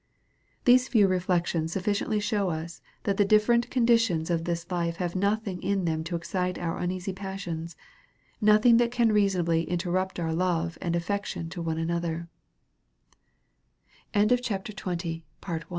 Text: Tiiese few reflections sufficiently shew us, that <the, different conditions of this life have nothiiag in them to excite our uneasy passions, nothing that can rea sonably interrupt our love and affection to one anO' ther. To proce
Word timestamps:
Tiiese 0.65 0.89
few 0.89 1.07
reflections 1.07 1.71
sufficiently 1.73 2.19
shew 2.19 2.49
us, 2.49 2.81
that 3.03 3.17
<the, 3.17 3.23
different 3.23 3.69
conditions 3.69 4.31
of 4.31 4.45
this 4.45 4.65
life 4.71 4.95
have 4.95 5.13
nothiiag 5.13 5.59
in 5.61 5.85
them 5.85 6.03
to 6.05 6.15
excite 6.15 6.57
our 6.57 6.79
uneasy 6.79 7.13
passions, 7.13 7.75
nothing 8.41 8.77
that 8.77 8.89
can 8.89 9.11
rea 9.11 9.27
sonably 9.27 9.67
interrupt 9.67 10.19
our 10.19 10.33
love 10.33 10.75
and 10.81 10.95
affection 10.95 11.49
to 11.49 11.61
one 11.61 11.77
anO' 11.77 11.99
ther. 11.99 12.27
To 14.13 14.37
proce 14.37 15.21